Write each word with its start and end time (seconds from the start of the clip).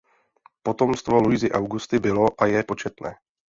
Potomstvo 0.63 1.19
Luisy 1.19 1.51
Augusty 1.53 1.99
bylo 1.99 2.41
a 2.41 2.45
je 2.45 2.63
početné. 2.63 3.15